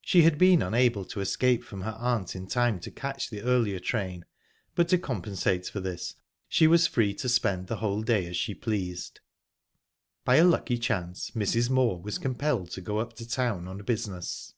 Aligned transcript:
She 0.00 0.22
had 0.22 0.38
been 0.38 0.62
unable 0.62 1.04
to 1.06 1.20
escape 1.20 1.64
from 1.64 1.80
her 1.80 1.96
aunt 1.98 2.36
in 2.36 2.46
time 2.46 2.78
to 2.78 2.90
catch 2.92 3.28
the 3.30 3.42
earlier 3.42 3.80
train, 3.80 4.24
but 4.76 4.86
to 4.90 4.96
compensate 4.96 5.66
for 5.66 5.80
this 5.80 6.14
she 6.48 6.68
was 6.68 6.86
free 6.86 7.12
to 7.14 7.28
spend 7.28 7.66
the 7.66 7.78
whole 7.78 8.02
day 8.04 8.28
as 8.28 8.36
she 8.36 8.54
pleased. 8.54 9.18
By 10.24 10.36
a 10.36 10.44
lucky 10.44 10.78
chance, 10.78 11.32
Mrs. 11.32 11.68
Moor 11.68 12.00
was 12.00 12.18
compelled 12.18 12.70
to 12.74 12.80
go 12.80 12.98
up 12.98 13.14
to 13.16 13.28
town 13.28 13.66
on 13.66 13.78
business. 13.82 14.54